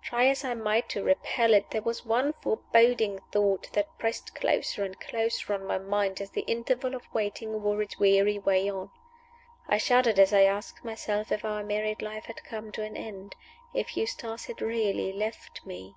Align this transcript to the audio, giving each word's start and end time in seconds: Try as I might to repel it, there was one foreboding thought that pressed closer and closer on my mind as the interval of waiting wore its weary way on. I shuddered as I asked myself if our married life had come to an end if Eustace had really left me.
Try 0.00 0.26
as 0.26 0.44
I 0.44 0.54
might 0.54 0.88
to 0.90 1.02
repel 1.02 1.52
it, 1.54 1.72
there 1.72 1.82
was 1.82 2.06
one 2.06 2.34
foreboding 2.40 3.18
thought 3.32 3.68
that 3.72 3.98
pressed 3.98 4.32
closer 4.32 4.84
and 4.84 4.96
closer 5.00 5.54
on 5.54 5.64
my 5.66 5.76
mind 5.78 6.20
as 6.20 6.30
the 6.30 6.42
interval 6.42 6.94
of 6.94 7.12
waiting 7.12 7.60
wore 7.64 7.82
its 7.82 7.98
weary 7.98 8.38
way 8.38 8.70
on. 8.70 8.90
I 9.68 9.78
shuddered 9.78 10.20
as 10.20 10.32
I 10.32 10.42
asked 10.44 10.84
myself 10.84 11.32
if 11.32 11.44
our 11.44 11.64
married 11.64 12.00
life 12.00 12.26
had 12.26 12.44
come 12.44 12.70
to 12.70 12.84
an 12.84 12.96
end 12.96 13.34
if 13.74 13.96
Eustace 13.96 14.44
had 14.46 14.62
really 14.62 15.12
left 15.12 15.66
me. 15.66 15.96